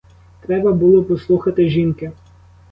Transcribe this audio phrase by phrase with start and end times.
[0.41, 2.11] Треба було послухати жінки.